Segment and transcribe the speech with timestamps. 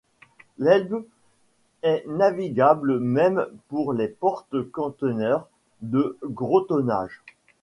[0.57, 1.05] L'Elbe
[1.83, 5.47] est navigable même pour les porte-conteneurs
[5.83, 7.21] de gros tonnage.